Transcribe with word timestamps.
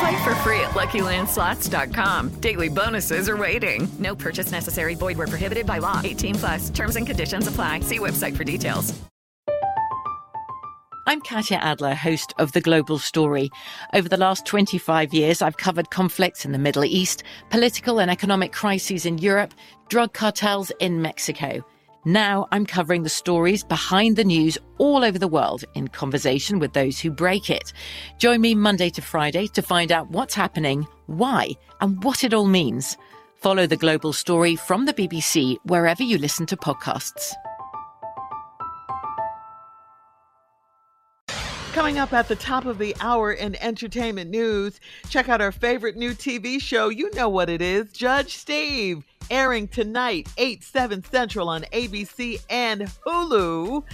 Play 0.00 0.24
for 0.24 0.34
free 0.36 0.60
at 0.60 0.70
LuckyLandSlots.com. 0.74 2.40
Daily 2.40 2.68
bonuses 2.68 3.28
are 3.28 3.36
waiting. 3.36 3.88
No 3.98 4.14
purchase 4.14 4.52
necessary. 4.52 4.94
Void 4.94 5.18
where 5.18 5.26
prohibited 5.26 5.66
by 5.66 5.78
law. 5.78 6.00
18 6.04 6.34
plus. 6.34 6.70
Terms 6.70 6.96
and 6.96 7.06
conditions 7.06 7.46
apply. 7.46 7.80
See 7.80 7.98
website 7.98 8.36
for 8.36 8.44
details. 8.44 8.94
I'm 11.08 11.22
Katya 11.22 11.56
Adler, 11.56 11.94
host 11.94 12.34
of 12.36 12.52
The 12.52 12.60
Global 12.60 12.98
Story. 12.98 13.48
Over 13.94 14.10
the 14.10 14.18
last 14.18 14.44
25 14.44 15.14
years, 15.14 15.40
I've 15.40 15.56
covered 15.56 15.88
conflicts 15.88 16.44
in 16.44 16.52
the 16.52 16.58
Middle 16.58 16.84
East, 16.84 17.22
political 17.48 17.98
and 17.98 18.10
economic 18.10 18.52
crises 18.52 19.06
in 19.06 19.16
Europe, 19.16 19.54
drug 19.88 20.12
cartels 20.12 20.70
in 20.80 21.00
Mexico. 21.00 21.64
Now 22.08 22.48
I'm 22.52 22.64
covering 22.64 23.02
the 23.02 23.10
stories 23.10 23.62
behind 23.62 24.16
the 24.16 24.24
news 24.24 24.56
all 24.78 25.04
over 25.04 25.18
the 25.18 25.28
world 25.28 25.66
in 25.74 25.88
conversation 25.88 26.58
with 26.58 26.72
those 26.72 26.98
who 26.98 27.10
break 27.10 27.50
it. 27.50 27.74
Join 28.16 28.40
me 28.40 28.54
Monday 28.54 28.88
to 28.88 29.02
Friday 29.02 29.46
to 29.48 29.60
find 29.60 29.92
out 29.92 30.08
what's 30.08 30.34
happening, 30.34 30.86
why, 31.04 31.50
and 31.82 32.02
what 32.02 32.24
it 32.24 32.32
all 32.32 32.46
means. 32.46 32.96
Follow 33.34 33.66
the 33.66 33.76
global 33.76 34.14
story 34.14 34.56
from 34.56 34.86
the 34.86 34.94
BBC 34.94 35.58
wherever 35.64 36.02
you 36.02 36.16
listen 36.16 36.46
to 36.46 36.56
podcasts. 36.56 37.34
Coming 41.74 41.98
up 41.98 42.14
at 42.14 42.28
the 42.28 42.36
top 42.36 42.64
of 42.64 42.78
the 42.78 42.96
hour 43.02 43.32
in 43.32 43.54
entertainment 43.56 44.30
news, 44.30 44.80
check 45.10 45.28
out 45.28 45.42
our 45.42 45.52
favorite 45.52 45.98
new 45.98 46.12
TV 46.12 46.58
show. 46.58 46.88
You 46.88 47.10
know 47.14 47.28
what 47.28 47.50
it 47.50 47.60
is 47.60 47.92
Judge 47.92 48.38
Steve, 48.38 49.04
airing 49.30 49.68
tonight, 49.68 50.28
8, 50.36 50.62
7 50.62 51.04
Central 51.04 51.48
on 51.48 51.62
ABC 51.72 52.40
and 52.50 52.82
Hulu. 53.06 53.84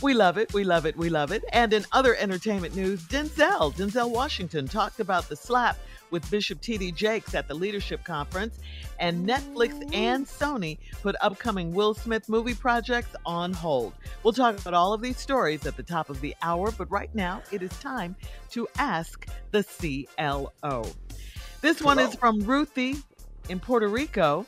We 0.00 0.14
love 0.14 0.36
it, 0.36 0.52
we 0.52 0.64
love 0.64 0.84
it, 0.86 0.96
we 0.96 1.08
love 1.10 1.30
it. 1.30 1.44
And 1.52 1.72
in 1.72 1.84
other 1.92 2.16
entertainment 2.16 2.74
news, 2.74 3.04
Denzel, 3.04 3.72
Denzel 3.74 4.10
Washington, 4.10 4.66
talked 4.66 4.98
about 4.98 5.28
the 5.28 5.36
slap 5.36 5.78
with 6.10 6.30
Bishop 6.30 6.60
T.D. 6.60 6.92
Jakes 6.92 7.34
at 7.34 7.48
the 7.48 7.54
Leadership 7.54 8.04
Conference, 8.04 8.58
and 9.00 9.26
Netflix 9.26 9.72
and 9.94 10.26
Sony 10.26 10.78
put 11.02 11.16
upcoming 11.20 11.72
Will 11.72 11.94
Smith 11.94 12.28
movie 12.28 12.54
projects 12.54 13.16
on 13.24 13.52
hold. 13.52 13.94
We'll 14.22 14.34
talk 14.34 14.58
about 14.60 14.74
all 14.74 14.92
of 14.92 15.00
these 15.00 15.16
stories 15.16 15.66
at 15.66 15.76
the 15.76 15.82
top 15.82 16.10
of 16.10 16.20
the 16.20 16.36
hour, 16.42 16.70
but 16.70 16.90
right 16.90 17.12
now 17.14 17.42
it 17.50 17.62
is 17.62 17.70
time 17.78 18.14
to 18.50 18.68
ask 18.78 19.26
the 19.50 19.64
CLO. 19.64 20.86
This 21.60 21.80
one 21.80 21.98
is 21.98 22.14
from 22.14 22.40
Ruthie 22.40 22.96
in 23.48 23.58
Puerto 23.58 23.88
Rico. 23.88 24.46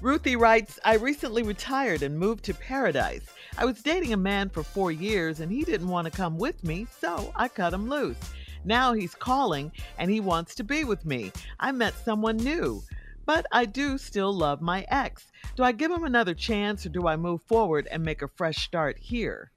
Ruthie 0.00 0.36
writes, 0.36 0.78
I 0.84 0.94
recently 0.94 1.42
retired 1.42 2.02
and 2.02 2.16
moved 2.16 2.44
to 2.44 2.54
paradise. 2.54 3.26
I 3.56 3.64
was 3.64 3.82
dating 3.82 4.12
a 4.12 4.16
man 4.16 4.48
for 4.48 4.62
four 4.62 4.92
years 4.92 5.40
and 5.40 5.50
he 5.50 5.64
didn't 5.64 5.88
want 5.88 6.04
to 6.04 6.16
come 6.16 6.38
with 6.38 6.62
me, 6.62 6.86
so 7.00 7.32
I 7.34 7.48
cut 7.48 7.72
him 7.72 7.88
loose. 7.88 8.16
Now 8.64 8.92
he's 8.92 9.16
calling 9.16 9.72
and 9.98 10.08
he 10.08 10.20
wants 10.20 10.54
to 10.56 10.64
be 10.64 10.84
with 10.84 11.04
me. 11.04 11.32
I 11.58 11.72
met 11.72 11.94
someone 12.04 12.36
new, 12.36 12.80
but 13.26 13.46
I 13.50 13.64
do 13.64 13.98
still 13.98 14.32
love 14.32 14.60
my 14.60 14.86
ex. 14.88 15.32
Do 15.56 15.64
I 15.64 15.72
give 15.72 15.90
him 15.90 16.04
another 16.04 16.34
chance 16.34 16.86
or 16.86 16.90
do 16.90 17.08
I 17.08 17.16
move 17.16 17.42
forward 17.42 17.88
and 17.90 18.04
make 18.04 18.22
a 18.22 18.28
fresh 18.28 18.58
start 18.58 18.98
here? 19.00 19.50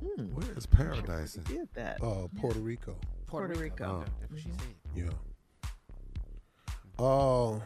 Hmm. 0.00 0.26
Where 0.26 0.56
is 0.56 0.66
paradise? 0.66 1.34
Did 1.34 1.68
that? 1.74 2.00
Uh, 2.00 2.28
Puerto 2.38 2.60
Rico. 2.60 2.94
Puerto 3.26 3.58
Rico. 3.58 4.04
Yeah. 4.94 5.10
Uh, 6.96 7.58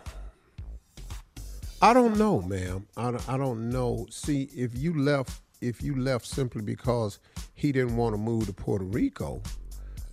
I 1.81 1.93
don't 1.93 2.19
know, 2.19 2.43
ma'am. 2.43 2.87
I, 2.97 3.17
I 3.29 3.37
don't 3.37 3.71
know. 3.71 4.07
See, 4.11 4.49
if 4.55 4.77
you 4.77 5.01
left, 5.01 5.41
if 5.61 5.81
you 5.81 5.95
left 5.95 6.27
simply 6.27 6.61
because 6.63 7.21
he 7.55 7.71
didn't 7.71 7.97
want 7.97 8.15
to 8.15 8.19
move 8.19 8.47
to 8.47 8.53
Puerto 8.53 8.85
Rico, 8.85 9.41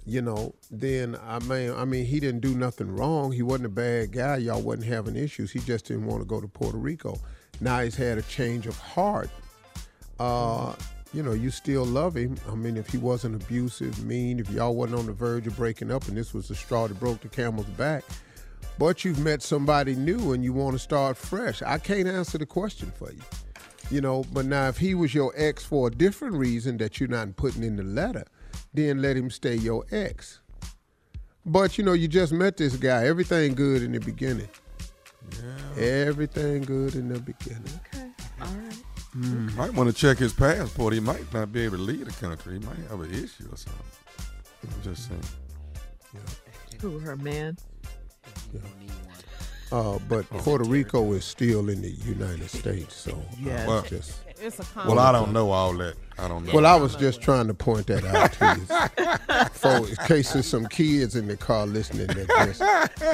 you 0.06 0.22
know, 0.22 0.54
then 0.70 1.18
I 1.26 1.40
mean, 1.40 1.72
I 1.72 1.84
mean, 1.86 2.06
he 2.06 2.20
didn't 2.20 2.42
do 2.42 2.54
nothing 2.54 2.96
wrong. 2.96 3.32
He 3.32 3.42
wasn't 3.42 3.66
a 3.66 3.70
bad 3.70 4.12
guy. 4.12 4.38
Y'all 4.38 4.62
wasn't 4.62 4.86
having 4.86 5.16
issues. 5.16 5.52
He 5.52 5.60
just 5.60 5.86
didn't 5.88 6.06
want 6.06 6.22
to 6.22 6.28
go 6.28 6.40
to 6.40 6.48
Puerto 6.48 6.78
Rico. 6.78 7.18
Now 7.60 7.80
he's 7.80 7.96
had 7.96 8.20
a 8.20 8.24
change 8.24 8.68
of 8.68 8.78
heart. 8.78 9.32
Uh, 10.20 10.76
you 11.14 11.24
know, 11.24 11.34
you 11.34 11.50
still 11.50 11.86
love 11.86 12.16
him. 12.16 12.36
I 12.48 12.54
mean, 12.54 12.78
if 12.78 12.90
he 12.90 12.98
wasn't 12.98 13.42
abusive, 13.42 14.06
mean, 14.06 14.40
if 14.40 14.52
y'all 14.52 14.76
wasn't 14.76 15.00
on 15.00 15.06
the 15.08 15.14
verge 15.14 15.48
of 15.48 15.58
breaking 15.58 15.90
up, 15.90 16.08
and 16.08 16.16
this 16.16 16.34
was 16.34 16.48
the 16.50 16.56
straw 16.56 16.88
that 16.88 17.00
broke 17.00 17.22
the 17.22 17.30
camel's 17.30 17.66
back, 17.68 18.04
but 18.78 19.04
you've 19.06 19.20
met 19.20 19.42
somebody 19.42 19.96
new 19.96 20.34
and 20.34 20.44
you 20.44 20.54
want 20.54 20.74
to 20.74 20.80
start 20.80 21.18
fresh. 21.18 21.62
I 21.62 21.78
can't 21.78 22.08
answer 22.08 22.38
the 22.38 22.46
question 22.46 22.92
for 22.98 23.12
you. 23.12 23.22
You 23.92 24.02
know, 24.02 24.24
but 24.34 24.46
now 24.46 24.68
if 24.68 24.78
he 24.78 24.96
was 24.96 25.14
your 25.14 25.32
ex 25.36 25.64
for 25.64 25.88
a 25.88 25.92
different 25.92 26.36
reason 26.36 26.78
that 26.78 27.00
you're 27.00 27.10
not 27.10 27.36
putting 27.36 27.64
in 27.64 27.76
the 27.76 27.84
letter, 27.84 28.26
then 28.74 29.02
let 29.02 29.16
him 29.16 29.30
stay 29.30 29.56
your 29.56 29.86
ex. 29.92 30.40
But 31.46 31.78
you 31.78 31.84
know, 31.84 31.94
you 31.94 32.08
just 32.08 32.34
met 32.34 32.58
this 32.58 32.76
guy. 32.76 33.06
Everything 33.06 33.54
good 33.54 33.84
in 33.84 33.92
the 33.92 34.00
beginning. 34.00 34.50
Yeah. 35.78 35.84
Everything 35.84 36.64
good 36.64 36.96
in 36.96 37.10
the 37.10 37.20
beginning. 37.20 37.80
Okay. 37.94 38.10
All 38.42 38.48
right. 38.48 38.74
Hmm, 39.14 39.56
Might 39.56 39.74
want 39.74 39.90
to 39.90 39.96
check 39.96 40.18
his 40.18 40.34
passport. 40.34 40.94
He 40.94 41.00
might 41.00 41.32
not 41.34 41.54
be 41.54 41.62
able 41.62 41.78
to 41.78 41.84
leave 41.84 42.06
the 42.06 42.26
country. 42.28 42.60
He 42.60 42.66
might 42.66 42.78
have 42.90 43.00
an 43.00 43.12
issue 43.14 43.48
or 43.52 43.56
something. 43.58 43.86
I'm 44.64 44.82
just 44.82 45.08
saying. 45.08 45.22
Who, 46.82 47.00
her 47.00 47.16
man? 47.16 47.58
Yeah. 48.56 48.62
Uh, 49.72 49.98
but 50.08 50.30
Puerto 50.30 50.64
Rico 50.64 51.14
is 51.14 51.26
still 51.26 51.70
in 51.70 51.82
the 51.82 51.90
United 51.90 52.50
States, 52.50 52.96
so 52.96 53.20
Yes. 53.42 53.68
Well, 53.68 53.82
just 53.82 54.20
It's 54.40 54.60
a 54.60 54.66
Well, 54.88 55.00
I 55.00 55.12
don't 55.12 55.34
know 55.34 55.52
all 55.52 55.74
that. 55.78 55.96
I 56.18 56.28
don't 56.30 56.46
know. 56.46 56.54
Well, 56.54 56.66
I 56.66 56.76
was 56.76 56.96
just 56.96 57.22
trying 57.22 57.48
to 57.48 57.54
point 57.54 57.88
that 57.88 58.06
out 58.06 58.32
to 58.34 58.56
you. 58.58 58.66
For 59.50 59.90
in 59.90 59.96
case 60.08 60.32
there's 60.34 60.46
some 60.46 60.66
kids 60.68 61.16
in 61.16 61.28
the 61.28 61.36
car 61.36 61.66
listening 61.66 62.08
that 62.08 62.28
just 62.46 62.62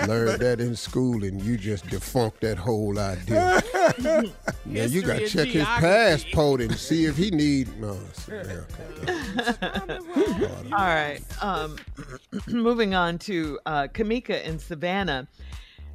learned 0.07 0.39
that 0.41 0.59
in 0.59 0.75
school 0.75 1.23
and 1.23 1.41
you 1.41 1.57
just 1.57 1.87
defunct 1.87 2.41
that 2.41 2.57
whole 2.57 2.99
idea. 2.99 3.61
now 4.65 4.83
you 4.85 5.01
got 5.01 5.19
to 5.19 5.27
check 5.27 5.47
his 5.47 5.63
geography. 5.63 5.81
passport 5.81 6.61
and 6.61 6.75
see 6.75 7.05
if 7.05 7.17
he 7.17 7.31
need. 7.31 7.75
No, 7.79 7.97
see, 8.13 8.33
yeah. 8.33 8.61
All 10.73 10.85
right. 10.85 11.21
Um, 11.41 11.77
moving 12.47 12.93
on 12.93 13.17
to 13.19 13.59
uh, 13.65 13.87
Kamika 13.87 14.43
in 14.43 14.59
Savannah. 14.59 15.27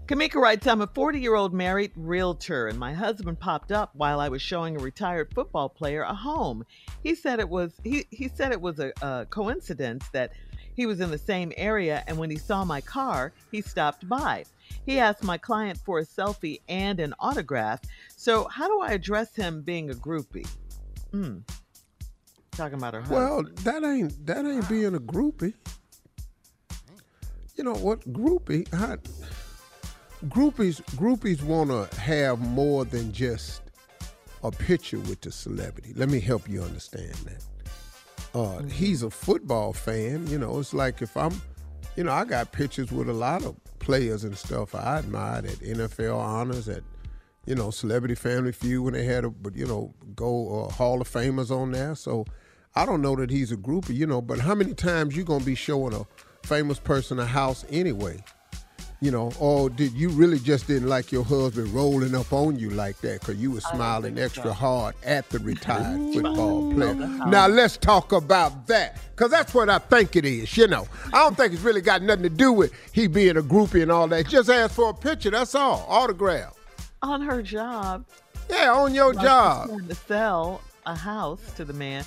Kamika 0.07 0.37
writes, 0.37 0.69
I'm 0.69 0.83
a 0.83 0.87
40 0.87 1.19
year 1.19 1.35
old 1.35 1.53
married 1.53 1.91
realtor, 1.97 2.69
and 2.69 2.79
my 2.79 2.93
husband 2.93 3.41
popped 3.41 3.73
up 3.73 3.91
while 3.95 4.21
I 4.21 4.29
was 4.29 4.41
showing 4.41 4.77
a 4.77 4.79
retired 4.79 5.35
football 5.35 5.69
player 5.69 6.03
a 6.03 6.15
home. 6.15 6.65
He 7.03 7.17
said 7.17 7.41
it 7.41 7.49
was 7.49 7.73
he, 7.83 8.07
he 8.11 8.29
said 8.29 8.53
it 8.53 8.61
was 8.61 8.79
a, 8.79 8.93
a 9.03 9.27
coincidence 9.29 10.09
that 10.13 10.31
he 10.75 10.87
was 10.87 11.01
in 11.01 11.11
the 11.11 11.19
same 11.19 11.53
area, 11.57 12.05
and 12.07 12.17
when 12.19 12.31
he 12.31 12.37
saw 12.37 12.65
my 12.65 12.81
car, 12.81 13.33
he 13.51 13.61
stopped 13.61 14.09
by. 14.09 14.45
He 14.85 15.01
asked 15.01 15.25
my 15.25 15.39
client 15.39 15.81
for 15.85 15.99
a 15.99 16.05
selfie 16.05 16.61
and 16.69 17.01
an 17.01 17.13
autograph. 17.19 17.81
So, 18.15 18.47
how 18.47 18.69
do 18.69 18.83
I 18.83 18.93
address 18.93 19.35
him 19.35 19.63
being 19.63 19.91
a 19.91 19.95
groupie? 19.95 20.47
Hmm. 21.11 21.39
Talking 22.53 22.79
about 22.79 22.95
her 22.95 23.01
husband. 23.01 23.21
Well, 23.21 23.43
that 23.65 23.83
ain't 23.83 24.25
that 24.25 24.47
ain't 24.47 24.69
being 24.69 24.95
a 24.95 25.01
groupie. 25.01 25.55
You 27.57 27.65
know 27.65 27.75
what, 27.75 28.01
groupie? 28.13 28.73
How, 28.73 28.99
groupies 30.29 30.81
groupies 30.97 31.43
want 31.43 31.71
to 31.71 32.01
have 32.01 32.41
more 32.41 32.85
than 32.85 33.13
just 33.13 33.63
a 34.43 34.51
picture 34.51 34.99
with 34.99 35.21
the 35.21 35.33
celebrity. 35.33 35.93
Let 35.95 36.09
me 36.09 36.21
help 36.21 36.49
you 36.49 36.63
understand 36.63 37.15
that. 37.15 37.45
Uh, 38.35 38.63
he's 38.65 39.03
a 39.03 39.11
football 39.11 39.73
fan. 39.73 40.27
You 40.27 40.39
know, 40.39 40.59
it's 40.59 40.75
like 40.75 41.03
if 41.03 41.17
I'm, 41.17 41.41
you 41.97 42.05
know, 42.05 42.13
I 42.13 42.25
got 42.25 42.53
pictures 42.53 42.93
with 42.93 43.09
a 43.09 43.13
lot 43.13 43.45
of 43.45 43.57
players 43.79 44.25
and 44.25 44.37
stuff 44.37 44.75
I 44.75 44.99
admired 44.99 45.47
at 45.47 45.59
NFL 45.59 46.17
honors 46.17 46.69
at, 46.69 46.83
you 47.47 47.55
know, 47.55 47.71
Celebrity 47.71 48.15
Family 48.15 48.53
Feud 48.53 48.85
when 48.85 48.93
they 48.93 49.05
had 49.05 49.25
a, 49.25 49.31
but 49.31 49.57
you 49.57 49.67
know, 49.67 49.95
go 50.15 50.65
uh, 50.65 50.73
Hall 50.73 51.01
of 51.01 51.09
Famers 51.09 51.51
on 51.51 51.73
there. 51.73 51.95
So 51.95 52.27
I 52.75 52.85
don't 52.85 53.01
know 53.01 53.17
that 53.17 53.31
he's 53.31 53.53
a 53.53 53.57
groupie, 53.57 53.97
you 53.97 54.07
know, 54.07 54.21
but 54.21 54.39
how 54.41 54.55
many 54.55 54.75
times 54.75 55.17
you 55.17 55.25
gonna 55.25 55.45
be 55.45 55.55
showing 55.55 55.95
a 55.95 56.07
famous 56.47 56.79
person 56.79 57.19
a 57.19 57.27
house 57.27 57.65
anyway? 57.71 58.23
You 59.01 59.11
know, 59.11 59.31
or 59.39 59.69
did 59.69 59.93
you 59.93 60.09
really 60.09 60.39
just 60.39 60.67
didn't 60.67 60.89
like 60.89 61.13
your 61.13 61.23
husband 61.23 61.69
rolling 61.69 62.15
up 62.15 62.33
on 62.33 62.59
you 62.59 62.71
like 62.71 62.99
that 63.03 63.21
because 63.21 63.37
you 63.37 63.51
were 63.51 63.61
smiling 63.61 64.19
extra 64.19 64.55
hard 64.55 64.95
at 65.05 65.29
the 65.29 65.39
retired 65.41 65.99
mm-hmm. 65.99 66.13
football 66.15 66.73
player? 66.73 66.95
Now 66.95 67.47
let's 67.47 67.77
talk 67.77 68.13
about 68.13 68.67
that 68.69 68.99
because 69.11 69.31
that's 69.31 69.53
what 69.53 69.69
I 69.69 69.81
think 69.81 70.17
it 70.17 70.25
is. 70.25 70.57
You 70.57 70.69
know, 70.69 70.89
I 71.13 71.19
don't 71.19 71.37
think 71.37 71.53
it's 71.53 71.61
really 71.61 71.83
got 71.83 72.01
nothing 72.01 72.23
to 72.23 72.31
do 72.31 72.53
with 72.53 72.73
he 72.93 73.07
being 73.07 73.37
a 73.37 73.43
groupie 73.43 73.83
and 73.83 73.93
all 73.93 74.09
that. 74.09 74.29
Just 74.29 74.49
ask 74.49 74.75
for 74.75 74.89
a 74.91 74.95
picture. 74.95 75.31
That's 75.31 75.55
all. 75.55 75.85
Autograph. 75.89 76.55
on 77.03 77.21
her 77.21 77.43
job. 77.43 78.07
Yeah, 78.49 78.73
on 78.73 78.95
your 78.95 79.13
like, 79.13 79.27
job. 79.27 79.89
to 79.89 79.95
sell 79.95 80.63
a 80.87 80.95
house 80.95 81.41
to 81.57 81.65
the 81.65 81.73
man. 81.73 82.05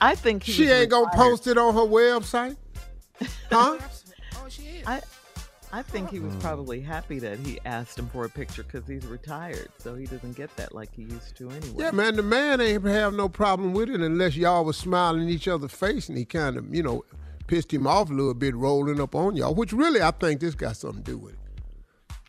I 0.00 0.14
think 0.14 0.44
he 0.44 0.52
She 0.52 0.62
was 0.62 0.70
ain't 0.70 0.90
gonna 0.90 1.10
post 1.14 1.46
it 1.46 1.58
on 1.58 1.74
her 1.74 1.80
website, 1.80 2.56
huh? 3.50 3.78
Oh, 4.36 4.48
she 4.48 4.62
is. 4.62 4.86
I, 4.86 5.00
I 5.76 5.82
think 5.82 6.08
he 6.08 6.20
was 6.20 6.32
hmm. 6.32 6.40
probably 6.40 6.80
happy 6.80 7.18
that 7.18 7.38
he 7.38 7.58
asked 7.66 7.98
him 7.98 8.08
for 8.08 8.24
a 8.24 8.30
picture 8.30 8.62
because 8.62 8.88
he's 8.88 9.04
retired, 9.04 9.68
so 9.76 9.94
he 9.94 10.06
doesn't 10.06 10.34
get 10.34 10.56
that 10.56 10.74
like 10.74 10.88
he 10.94 11.02
used 11.02 11.36
to 11.36 11.50
anyway. 11.50 11.74
Yeah, 11.76 11.90
man, 11.90 12.16
the 12.16 12.22
man 12.22 12.62
ain't 12.62 12.82
have 12.86 13.12
no 13.12 13.28
problem 13.28 13.74
with 13.74 13.90
it 13.90 14.00
unless 14.00 14.36
y'all 14.36 14.64
was 14.64 14.78
smiling 14.78 15.24
in 15.24 15.28
each 15.28 15.46
other's 15.46 15.72
face 15.72 16.08
and 16.08 16.16
he 16.16 16.24
kind 16.24 16.56
of, 16.56 16.74
you 16.74 16.82
know, 16.82 17.04
pissed 17.46 17.74
him 17.74 17.86
off 17.86 18.08
a 18.08 18.14
little 18.14 18.32
bit 18.32 18.54
rolling 18.54 19.02
up 19.02 19.14
on 19.14 19.36
y'all, 19.36 19.54
which 19.54 19.74
really 19.74 20.00
I 20.00 20.12
think 20.12 20.40
this 20.40 20.54
got 20.54 20.78
something 20.78 21.02
to 21.02 21.10
do 21.10 21.18
with 21.18 21.34
it. 21.34 21.38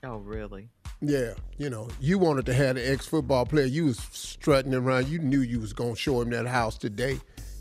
Oh, 0.04 0.18
really? 0.18 0.68
Yeah, 1.00 1.36
you 1.58 1.70
know, 1.70 1.88
you 2.02 2.20
wanted 2.20 2.46
to 2.48 2.54
have 2.54 2.76
an 2.76 2.84
ex-football 2.86 3.46
player. 3.46 3.66
You 3.66 3.86
was 3.86 4.00
strutting 4.12 4.76
around. 4.76 5.08
You 5.08 5.20
knew 5.20 5.40
you 5.40 5.62
was 5.62 5.72
gonna 5.72 5.96
show 5.96 6.20
him 6.20 6.32
that 6.32 6.48
house 6.48 6.78
today, 6.78 7.18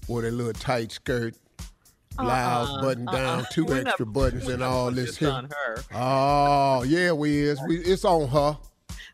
with 0.09 0.25
a 0.25 0.33
little 0.33 0.53
tight 0.53 0.91
skirt, 0.91 1.37
blouse 2.16 2.68
Uh-uh, 2.70 2.82
buttoned 2.82 3.08
down, 3.08 3.38
uh-uh. 3.40 3.44
two 3.52 3.64
We're 3.64 3.82
extra 3.86 4.06
not- 4.06 4.12
buttons, 4.14 4.48
and 4.48 4.62
all 4.62 4.90
this. 4.90 5.06
this 5.06 5.16
here. 5.18 5.30
on 5.30 5.50
her. 5.50 5.84
Oh 5.94 6.82
yeah, 6.84 7.12
we 7.12 7.38
is. 7.40 7.60
We 7.66 7.78
it's 7.78 8.04
on 8.04 8.28
her. 8.28 8.58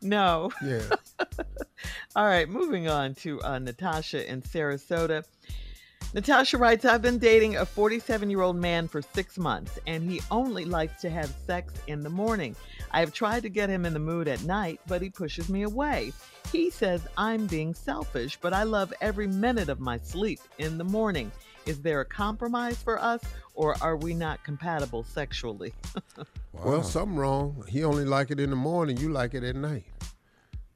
No. 0.00 0.50
Yeah. 0.64 0.80
All 2.16 2.26
right, 2.26 2.48
moving 2.48 2.88
on 2.88 3.14
to 3.16 3.40
uh, 3.42 3.58
Natasha 3.60 4.28
in 4.28 4.42
Sarasota. 4.42 5.24
Natasha 6.14 6.58
writes, 6.58 6.84
I've 6.84 7.00
been 7.00 7.16
dating 7.16 7.56
a 7.56 7.64
47 7.64 8.28
year 8.28 8.42
old 8.42 8.56
man 8.56 8.86
for 8.86 9.00
six 9.00 9.38
months, 9.38 9.78
and 9.86 10.02
he 10.04 10.20
only 10.30 10.66
likes 10.66 11.00
to 11.00 11.10
have 11.10 11.34
sex 11.46 11.72
in 11.86 12.02
the 12.02 12.10
morning. 12.10 12.54
I 12.90 13.00
have 13.00 13.14
tried 13.14 13.42
to 13.44 13.48
get 13.48 13.70
him 13.70 13.86
in 13.86 13.94
the 13.94 13.98
mood 13.98 14.28
at 14.28 14.42
night, 14.44 14.78
but 14.86 15.00
he 15.00 15.08
pushes 15.08 15.48
me 15.48 15.62
away. 15.62 16.12
He 16.50 16.68
says 16.68 17.00
I'm 17.16 17.46
being 17.46 17.72
selfish, 17.72 18.38
but 18.42 18.52
I 18.52 18.64
love 18.64 18.92
every 19.00 19.26
minute 19.26 19.70
of 19.70 19.80
my 19.80 19.96
sleep 19.96 20.40
in 20.58 20.76
the 20.76 20.84
morning. 20.84 21.32
Is 21.64 21.80
there 21.80 22.00
a 22.00 22.04
compromise 22.04 22.82
for 22.82 23.00
us, 23.00 23.22
or 23.54 23.76
are 23.82 23.96
we 23.96 24.12
not 24.12 24.44
compatible 24.44 25.04
sexually? 25.04 25.72
Well, 26.54 26.82
something 26.82 27.16
wrong. 27.16 27.64
He 27.66 27.82
only 27.82 28.04
like 28.04 28.30
it 28.30 28.38
in 28.38 28.50
the 28.50 28.56
morning. 28.56 28.98
You 28.98 29.08
like 29.08 29.32
it 29.32 29.42
at 29.42 29.56
night. 29.56 29.84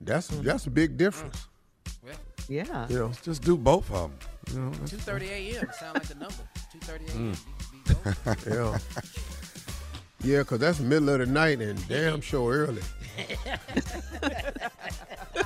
That's 0.01 0.31
mm. 0.31 0.43
that's 0.43 0.67
a 0.67 0.71
big 0.71 0.97
difference. 0.97 1.49
Yeah. 2.49 2.87
You 2.89 2.99
know, 2.99 3.13
just 3.23 3.43
do 3.43 3.57
both 3.57 3.91
of 3.93 4.11
them. 4.11 4.19
You 4.55 4.61
know, 4.61 4.73
Two 4.87 4.97
thirty 4.97 5.29
a.m. 5.29 5.69
sound 5.79 5.95
like 5.95 6.07
the 6.09 6.15
number. 6.15 6.35
Two 6.73 6.79
thirty 6.81 7.05
Mm. 7.07 7.37
yeah. 8.47 8.79
Yeah, 10.23 10.39
because 10.39 10.59
that's 10.59 10.81
middle 10.81 11.11
of 11.11 11.19
the 11.21 11.27
night 11.27 11.61
and 11.61 11.79
damn 11.89 12.21
sure 12.21 12.53
early. 12.53 12.83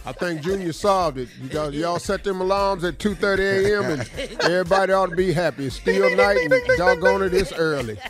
I 0.07 0.13
think 0.13 0.41
Junior 0.43 0.73
solved 0.73 1.19
it. 1.19 1.29
You 1.41 1.49
got 1.49 1.73
y'all 1.75 1.99
set 1.99 2.25
them 2.25 2.41
alarms 2.41 2.85
at 2.85 2.99
2:30 2.99 3.39
a.m. 3.65 3.85
and 4.01 4.41
everybody 4.43 4.93
ought 4.93 5.11
to 5.11 5.17
be 5.17 5.33
happy. 5.33 5.67
It's 5.67 5.77
still 5.77 6.15
night 6.17 6.39
and 6.39 6.55
doggone 6.79 7.23
it, 7.25 7.35
it's 7.35 7.53
early. 7.53 7.99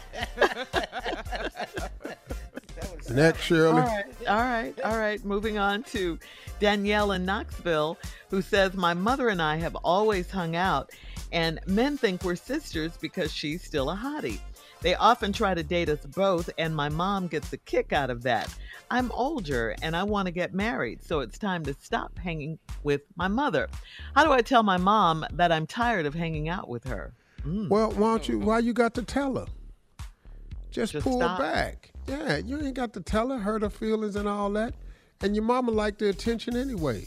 Next, 3.10 3.40
Shirley. 3.42 3.80
All 3.82 3.86
right, 3.88 4.04
all 4.28 4.36
right, 4.36 4.80
all 4.84 4.96
right. 4.96 5.24
Moving 5.24 5.58
on 5.58 5.82
to 5.84 6.18
Danielle 6.60 7.12
in 7.12 7.24
Knoxville, 7.24 7.98
who 8.28 8.42
says, 8.42 8.74
My 8.74 8.94
mother 8.94 9.28
and 9.28 9.42
I 9.42 9.56
have 9.56 9.74
always 9.76 10.30
hung 10.30 10.54
out, 10.54 10.90
and 11.32 11.58
men 11.66 11.96
think 11.96 12.22
we're 12.22 12.36
sisters 12.36 12.96
because 13.00 13.32
she's 13.32 13.64
still 13.64 13.90
a 13.90 13.96
hottie. 13.96 14.38
They 14.82 14.94
often 14.94 15.32
try 15.32 15.54
to 15.54 15.62
date 15.62 15.88
us 15.88 16.04
both, 16.06 16.48
and 16.58 16.74
my 16.74 16.88
mom 16.88 17.26
gets 17.26 17.52
a 17.52 17.58
kick 17.58 17.92
out 17.92 18.10
of 18.10 18.22
that. 18.22 18.54
I'm 18.90 19.12
older 19.12 19.74
and 19.82 19.94
I 19.94 20.02
want 20.02 20.26
to 20.26 20.32
get 20.32 20.54
married, 20.54 21.02
so 21.02 21.20
it's 21.20 21.38
time 21.38 21.64
to 21.64 21.74
stop 21.74 22.18
hanging 22.18 22.58
with 22.82 23.02
my 23.16 23.28
mother. 23.28 23.68
How 24.14 24.24
do 24.24 24.32
I 24.32 24.40
tell 24.40 24.62
my 24.62 24.78
mom 24.78 25.26
that 25.32 25.52
I'm 25.52 25.66
tired 25.66 26.06
of 26.06 26.14
hanging 26.14 26.48
out 26.48 26.68
with 26.68 26.84
her? 26.84 27.12
Mm. 27.44 27.68
Well, 27.68 27.90
why 27.92 28.08
don't 28.10 28.28
you? 28.28 28.38
Mm-hmm. 28.38 28.46
Why 28.46 28.58
you 28.60 28.72
got 28.72 28.94
to 28.94 29.02
tell 29.02 29.34
her? 29.36 29.46
Just, 30.70 30.92
Just 30.92 31.04
pull 31.04 31.18
stop. 31.18 31.38
back. 31.38 31.90
Yeah, 32.06 32.38
you 32.38 32.58
ain't 32.60 32.74
got 32.74 32.92
to 32.94 33.00
tell 33.00 33.30
her, 33.30 33.38
hurt 33.38 33.62
her 33.62 33.70
feelings 33.70 34.16
and 34.16 34.28
all 34.28 34.50
that. 34.52 34.74
And 35.22 35.34
your 35.34 35.44
mama 35.44 35.70
like 35.70 35.98
the 35.98 36.08
attention 36.08 36.56
anyway. 36.56 37.06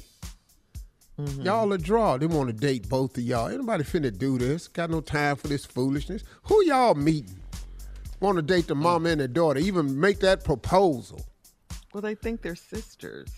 Mm-hmm. 1.19 1.41
Y'all 1.41 1.71
a 1.73 1.77
draw. 1.77 2.17
They 2.17 2.25
want 2.25 2.47
to 2.47 2.53
date 2.53 2.89
both 2.89 3.17
of 3.17 3.23
y'all. 3.23 3.47
Anybody 3.47 3.83
finna 3.83 4.15
do 4.15 4.37
this? 4.37 4.67
Got 4.67 4.89
no 4.89 5.01
time 5.01 5.35
for 5.35 5.47
this 5.47 5.65
foolishness. 5.65 6.23
Who 6.43 6.63
y'all 6.65 6.95
meeting? 6.95 7.39
Want 8.19 8.37
to 8.37 8.41
date 8.41 8.67
the 8.67 8.75
mama 8.75 9.09
and 9.09 9.21
the 9.21 9.27
daughter? 9.27 9.59
Even 9.59 9.99
make 9.99 10.19
that 10.19 10.43
proposal. 10.43 11.21
Well, 11.93 12.01
they 12.01 12.15
think 12.15 12.41
they're 12.41 12.55
sisters. 12.55 13.29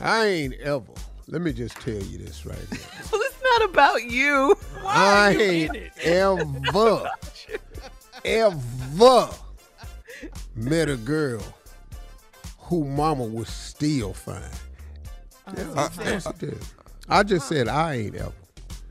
I 0.00 0.26
ain't 0.26 0.54
ever. 0.54 0.92
Let 1.28 1.42
me 1.42 1.52
just 1.52 1.80
tell 1.80 1.94
you 1.94 2.18
this 2.18 2.46
right 2.46 2.58
now. 2.70 2.78
Well, 3.12 3.20
it's 3.22 3.42
not 3.42 3.70
about 3.70 4.04
you. 4.04 4.56
Why 4.82 4.92
I 4.94 5.30
ain't 5.32 5.76
ever, 6.02 7.10
ever 8.24 9.28
met 10.54 10.88
a 10.88 10.96
girl 10.96 11.42
who 12.66 12.84
mama 12.84 13.24
was 13.24 13.48
still 13.48 14.12
fine. 14.12 14.42
Oh, 15.46 15.52
yeah, 15.56 15.72
I- 15.76 15.86
of 15.86 15.98
course 15.98 16.24
did. 16.38 16.58
I 17.08 17.22
just 17.22 17.48
said 17.48 17.68
I 17.68 17.94
ain't 17.94 18.14
ever. 18.16 18.32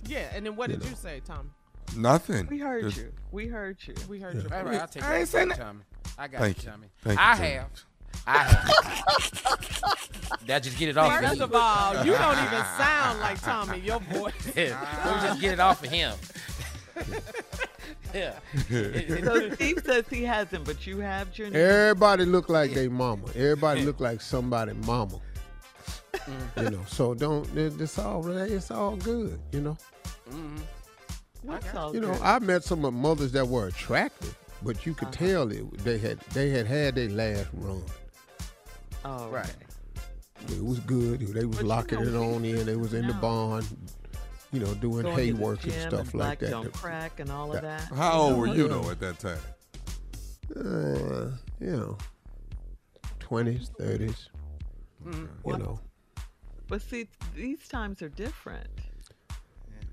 Yeah, 0.08 0.30
and 0.34 0.46
then 0.46 0.56
what 0.56 0.70
did 0.70 0.84
you 0.86 0.96
say, 0.96 1.22
Tom? 1.26 1.52
Nothing. 1.96 2.48
We 2.48 2.60
heard 2.60 2.84
Just- 2.84 2.98
you. 2.98 3.12
We 3.32 3.48
heard 3.48 3.78
you. 3.86 3.94
We 4.08 4.20
heard 4.20 4.36
you. 4.36 4.48
All 4.54 4.64
right, 4.64 4.80
I'll 4.82 4.88
take 4.88 5.04
I 5.04 5.10
that 5.10 5.20
ain't 5.20 5.28
saying 5.30 5.50
back, 5.50 5.58
that. 5.58 5.64
Tommy. 5.66 5.80
I 6.18 6.28
got 6.28 6.40
Thank 6.42 6.58
you, 6.58 6.64
you. 6.64 6.72
Tommy. 6.72 6.88
Thank 7.04 7.20
you, 7.20 7.26
I 7.26 7.36
Tommy. 7.36 7.48
have. 7.50 7.70
I 8.28 8.38
have. 8.44 10.40
that 10.48 10.64
just 10.64 10.78
get 10.80 10.90
it 10.90 10.98
off 10.98 11.20
First 11.20 11.34
me. 11.36 11.40
of 11.42 11.54
all, 11.54 11.94
you 12.06 12.14
don't 12.14 12.38
even 12.38 12.66
sound 12.78 13.20
like 13.20 13.42
Tommy. 13.42 13.80
Your 13.80 14.00
voice. 14.00 14.34
Yeah, 14.56 14.80
Let 15.06 15.16
me 15.22 15.28
just 15.28 15.42
get 15.42 15.54
it 15.54 15.60
off 15.60 15.84
of 15.84 15.90
him. 15.90 16.14
yeah. 18.16 18.40
So 19.24 19.52
Steve 19.54 19.82
says 19.86 20.06
he 20.10 20.24
hasn't, 20.24 20.64
but 20.66 20.88
you 20.88 21.00
have, 21.00 21.32
Junior. 21.34 21.60
Everybody 21.60 22.26
look 22.26 22.50
like 22.50 22.74
they 22.74 22.88
mama. 22.88 23.26
Everybody 23.36 23.84
look 23.84 24.00
like 24.00 24.22
somebody 24.22 24.74
mama. 24.86 25.20
You 26.58 26.70
know, 26.70 26.82
so 26.88 27.14
don't. 27.14 27.48
It's 27.56 28.00
all 28.00 28.28
it's 28.38 28.72
all 28.72 28.96
good. 28.96 29.40
You 29.52 29.62
know. 29.62 29.78
That's 31.44 31.76
all 31.76 31.94
You 31.94 32.00
know. 32.02 32.18
I 32.24 32.40
met 32.40 32.64
some 32.64 32.86
of 32.86 32.94
mothers 32.94 33.32
that 33.34 33.48
were 33.48 33.68
attractive, 33.68 34.36
but 34.64 34.86
you 34.86 34.94
could 34.94 35.10
Uh-huh. 35.10 35.28
tell 35.28 35.52
it, 35.52 35.78
they 35.84 35.98
had 35.98 36.20
they 36.34 36.50
had 36.50 36.66
had 36.66 36.96
their 36.96 37.10
last 37.10 37.48
run. 37.54 37.84
Oh, 39.04 39.28
Right. 39.30 39.54
It 40.50 40.64
was 40.64 40.80
good. 40.80 41.20
They 41.22 41.46
was 41.46 41.58
But 41.58 41.64
you 41.64 41.68
locking 41.70 42.04
know, 42.04 42.30
it 42.32 42.36
on 42.36 42.46
in. 42.46 42.66
They 42.66 42.76
was 42.76 42.94
in 42.94 43.08
the 43.08 43.14
barn, 43.14 43.64
you 44.52 44.60
know, 44.60 44.74
doing 44.76 45.04
Going 45.04 45.16
hay 45.18 45.34
work 45.34 45.64
and 45.64 45.74
gym 45.74 45.90
stuff 45.90 46.06
like 46.06 46.12
black 46.14 46.40
that. 46.40 46.50
don't 46.52 46.74
crack 46.74 47.20
and 47.20 47.30
all 47.32 47.54
of 47.54 47.62
that. 47.62 47.82
How 47.94 48.14
old 48.22 48.38
were 48.40 48.48
you 48.48 48.64
Yeah. 48.64 48.68
though 48.70 48.90
at 48.92 49.00
that 49.00 49.20
time? 49.20 49.40
Uh, 50.56 51.32
you 51.60 51.72
know, 51.76 51.98
twenties, 53.20 53.72
thirties. 53.80 54.30
Mm-hmm. 55.06 55.50
You 55.50 55.58
know, 55.58 55.80
But 56.68 56.82
see, 56.82 57.08
these 57.36 57.68
times 57.68 58.02
are 58.02 58.10
different. 58.10 58.68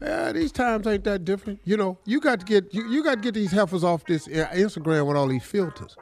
yeah, 0.00 0.32
these 0.32 0.52
times 0.52 0.86
ain't 0.86 1.04
that 1.04 1.24
different. 1.24 1.60
You 1.64 1.76
know, 1.76 1.98
you 2.04 2.20
got 2.20 2.40
to 2.40 2.46
get 2.46 2.72
you, 2.74 2.88
you 2.90 3.02
got 3.04 3.16
to 3.16 3.20
get 3.20 3.34
these 3.34 3.50
heifers 3.52 3.84
off 3.84 4.04
this 4.06 4.26
uh, 4.28 4.48
Instagram 4.52 5.06
with 5.06 5.16
all 5.16 5.26
these 5.28 5.44
filters. 5.44 5.96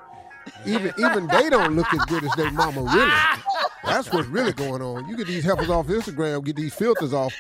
Even 0.67 0.93
even 0.99 1.27
they 1.29 1.49
don't 1.51 1.75
look 1.77 1.93
as 1.95 2.05
good 2.07 2.25
as 2.25 2.31
their 2.37 2.51
mama 2.51 2.83
really. 2.83 3.13
That's 3.85 4.13
what's 4.13 4.29
really 4.29 4.53
going 4.53 4.83
on. 4.83 5.09
You 5.09 5.17
get 5.17 5.27
these 5.27 5.45
heifers 5.45 5.71
off 5.71 5.87
Instagram, 5.87 6.45
get 6.45 6.57
these 6.57 6.75
filters 6.75 7.13
off. 7.13 7.35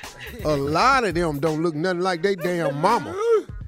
A 0.44 0.56
lot 0.56 1.04
of 1.04 1.14
them 1.14 1.38
don't 1.38 1.62
look 1.62 1.74
nothing 1.74 2.00
like 2.00 2.22
they 2.22 2.34
damn 2.34 2.80
mama. 2.80 3.14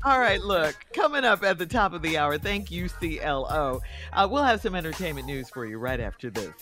All 0.04 0.18
right, 0.18 0.40
look, 0.40 0.74
coming 0.92 1.24
up 1.24 1.44
at 1.44 1.58
the 1.58 1.66
top 1.66 1.92
of 1.92 2.02
the 2.02 2.18
hour, 2.18 2.36
thank 2.36 2.70
you, 2.72 2.88
CLO. 2.88 3.80
Uh, 4.12 4.28
we'll 4.28 4.42
have 4.42 4.60
some 4.60 4.74
entertainment 4.74 5.26
news 5.26 5.48
for 5.48 5.64
you 5.64 5.78
right 5.78 6.00
after 6.00 6.28
this. 6.28 6.52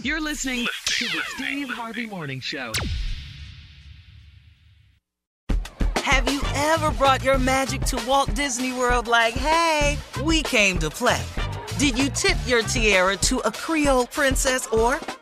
You're 0.00 0.20
listening 0.20 0.66
to 0.86 1.04
the 1.04 1.20
Steve 1.26 1.68
Harvey 1.68 2.06
Morning 2.06 2.40
Show. 2.40 2.72
Have 5.96 6.30
you 6.30 6.40
ever 6.54 6.90
brought 6.92 7.22
your 7.22 7.38
magic 7.38 7.82
to 7.82 8.02
Walt 8.06 8.34
Disney 8.34 8.72
World 8.72 9.06
like, 9.06 9.34
hey, 9.34 9.96
we 10.24 10.42
came 10.42 10.78
to 10.80 10.90
play? 10.90 11.22
Did 11.78 11.98
you 11.98 12.10
tip 12.10 12.36
your 12.46 12.62
tiara 12.62 13.16
to 13.18 13.38
a 13.40 13.52
Creole 13.52 14.06
princess 14.06 14.66
or 14.68 14.98